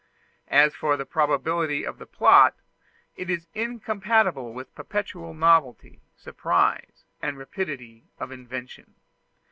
As 0.47 0.73
for 0.73 0.97
the 0.97 1.05
probability 1.05 1.83
of 1.85 1.99
the 1.99 2.07
plot, 2.07 2.55
it 3.15 3.29
is 3.29 3.45
incompatible 3.53 4.51
with 4.51 4.73
perpetual 4.73 5.35
novelty, 5.35 6.01
surprise, 6.17 7.05
and 7.21 7.37
rapidity 7.37 8.05
of 8.17 8.31
invention. 8.31 8.95